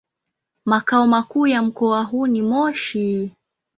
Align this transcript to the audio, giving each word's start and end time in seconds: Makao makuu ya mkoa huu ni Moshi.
Makao 0.65 1.07
makuu 1.07 1.47
ya 1.47 1.61
mkoa 1.63 2.03
huu 2.03 2.27
ni 2.27 2.41
Moshi. 2.41 3.33